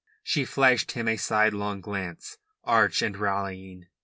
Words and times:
She 0.23 0.45
flashed 0.45 0.93
him 0.93 1.07
a 1.07 1.15
sidelong 1.15 1.79
glance, 1.79 2.39
arch 2.63 3.03
and 3.03 3.15
rallying. 3.15 3.85